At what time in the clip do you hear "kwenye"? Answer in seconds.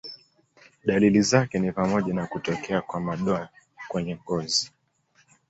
3.87-4.15